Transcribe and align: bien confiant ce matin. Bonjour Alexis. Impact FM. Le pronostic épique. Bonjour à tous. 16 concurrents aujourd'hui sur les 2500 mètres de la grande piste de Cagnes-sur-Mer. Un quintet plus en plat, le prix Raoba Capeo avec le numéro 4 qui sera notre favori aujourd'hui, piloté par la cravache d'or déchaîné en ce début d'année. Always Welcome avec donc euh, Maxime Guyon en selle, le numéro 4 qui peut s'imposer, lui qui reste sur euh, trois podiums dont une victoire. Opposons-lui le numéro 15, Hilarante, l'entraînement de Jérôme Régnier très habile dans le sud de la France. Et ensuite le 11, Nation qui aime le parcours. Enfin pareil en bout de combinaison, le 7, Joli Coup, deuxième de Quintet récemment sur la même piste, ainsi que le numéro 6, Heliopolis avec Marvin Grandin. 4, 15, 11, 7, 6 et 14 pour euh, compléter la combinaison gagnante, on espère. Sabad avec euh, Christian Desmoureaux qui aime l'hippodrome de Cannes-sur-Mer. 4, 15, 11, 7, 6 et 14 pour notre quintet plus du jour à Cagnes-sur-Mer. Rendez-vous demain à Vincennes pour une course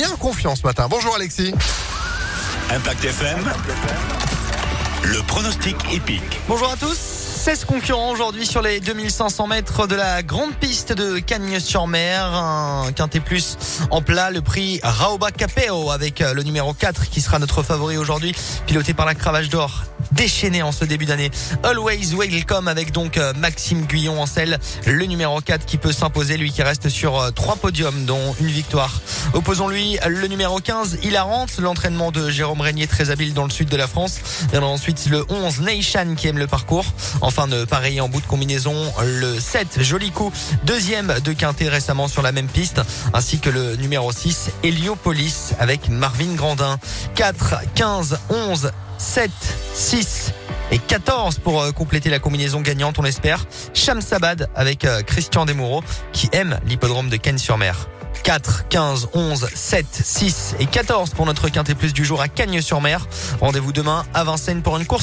bien 0.00 0.16
confiant 0.16 0.56
ce 0.56 0.62
matin. 0.62 0.86
Bonjour 0.88 1.14
Alexis. 1.14 1.52
Impact 2.70 3.04
FM. 3.04 3.38
Le 5.02 5.22
pronostic 5.26 5.76
épique. 5.92 6.40
Bonjour 6.48 6.70
à 6.70 6.76
tous. 6.76 6.96
16 6.96 7.66
concurrents 7.66 8.10
aujourd'hui 8.10 8.46
sur 8.46 8.62
les 8.62 8.80
2500 8.80 9.46
mètres 9.46 9.86
de 9.86 9.94
la 9.94 10.22
grande 10.22 10.54
piste 10.54 10.94
de 10.94 11.18
Cagnes-sur-Mer. 11.18 12.24
Un 12.34 12.92
quintet 12.92 13.20
plus 13.20 13.58
en 13.90 14.00
plat, 14.00 14.30
le 14.30 14.40
prix 14.40 14.80
Raoba 14.82 15.32
Capeo 15.32 15.90
avec 15.90 16.20
le 16.20 16.44
numéro 16.44 16.72
4 16.72 17.10
qui 17.10 17.20
sera 17.20 17.38
notre 17.38 17.62
favori 17.62 17.98
aujourd'hui, 17.98 18.34
piloté 18.66 18.94
par 18.94 19.04
la 19.04 19.14
cravache 19.14 19.50
d'or 19.50 19.84
déchaîné 20.12 20.62
en 20.62 20.72
ce 20.72 20.84
début 20.84 21.06
d'année. 21.06 21.30
Always 21.62 22.14
Welcome 22.16 22.68
avec 22.68 22.92
donc 22.92 23.16
euh, 23.16 23.32
Maxime 23.34 23.86
Guyon 23.86 24.20
en 24.20 24.26
selle, 24.26 24.58
le 24.86 25.04
numéro 25.06 25.40
4 25.40 25.66
qui 25.66 25.76
peut 25.76 25.92
s'imposer, 25.92 26.36
lui 26.36 26.52
qui 26.52 26.62
reste 26.62 26.88
sur 26.88 27.18
euh, 27.18 27.30
trois 27.30 27.56
podiums 27.56 28.04
dont 28.04 28.34
une 28.40 28.48
victoire. 28.48 29.00
Opposons-lui 29.34 29.98
le 30.06 30.26
numéro 30.26 30.58
15, 30.58 30.98
Hilarante, 31.02 31.58
l'entraînement 31.58 32.10
de 32.10 32.30
Jérôme 32.30 32.60
Régnier 32.60 32.86
très 32.86 33.10
habile 33.10 33.34
dans 33.34 33.44
le 33.44 33.50
sud 33.50 33.68
de 33.68 33.76
la 33.76 33.86
France. 33.86 34.20
Et 34.52 34.58
ensuite 34.58 35.06
le 35.06 35.24
11, 35.28 35.60
Nation 35.60 36.14
qui 36.16 36.28
aime 36.28 36.38
le 36.38 36.46
parcours. 36.46 36.86
Enfin 37.20 37.48
pareil 37.68 38.00
en 38.00 38.08
bout 38.08 38.20
de 38.20 38.26
combinaison, 38.26 38.74
le 39.04 39.38
7, 39.38 39.82
Joli 39.82 40.10
Coup, 40.10 40.32
deuxième 40.64 41.14
de 41.24 41.32
Quintet 41.32 41.68
récemment 41.68 42.08
sur 42.08 42.22
la 42.22 42.32
même 42.32 42.48
piste, 42.48 42.80
ainsi 43.14 43.38
que 43.38 43.50
le 43.50 43.76
numéro 43.76 44.12
6, 44.12 44.50
Heliopolis 44.62 45.54
avec 45.58 45.88
Marvin 45.88 46.34
Grandin. 46.34 46.78
4, 47.14 47.54
15, 47.74 48.18
11, 48.30 48.70
7, 49.00 49.30
6 49.72 50.32
et 50.72 50.78
14 50.78 51.38
pour 51.38 51.62
euh, 51.62 51.72
compléter 51.72 52.10
la 52.10 52.18
combinaison 52.18 52.60
gagnante, 52.60 52.98
on 52.98 53.04
espère. 53.04 53.46
Sabad 53.72 54.48
avec 54.54 54.84
euh, 54.84 55.00
Christian 55.02 55.46
Desmoureaux 55.46 55.82
qui 56.12 56.28
aime 56.32 56.60
l'hippodrome 56.66 57.08
de 57.08 57.16
Cannes-sur-Mer. 57.16 57.88
4, 58.22 58.68
15, 58.68 59.08
11, 59.14 59.48
7, 59.54 59.86
6 59.90 60.56
et 60.60 60.66
14 60.66 61.10
pour 61.10 61.24
notre 61.24 61.48
quintet 61.48 61.74
plus 61.74 61.94
du 61.94 62.04
jour 62.04 62.20
à 62.20 62.28
Cagnes-sur-Mer. 62.28 63.06
Rendez-vous 63.40 63.72
demain 63.72 64.04
à 64.12 64.22
Vincennes 64.22 64.60
pour 64.60 64.76
une 64.76 64.84
course 64.84 64.98